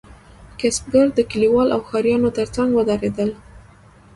[0.59, 3.29] کسبګر د کلیوالو او ښاریانو ترڅنګ ودریدل.